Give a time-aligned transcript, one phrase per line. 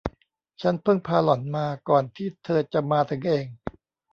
[0.61, 3.45] ฉันเพิ่งพาหล่อนมาก่อนที่เธอจะมาถึงเอง